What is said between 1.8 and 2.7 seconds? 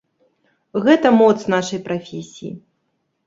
прафесіі.